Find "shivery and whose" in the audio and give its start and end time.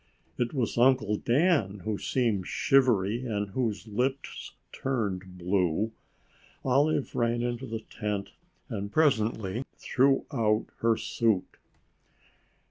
2.47-3.85